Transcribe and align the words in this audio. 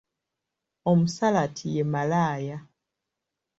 Omusalati 0.91 1.65
ye 1.75 1.83
malaaya. 1.91 2.57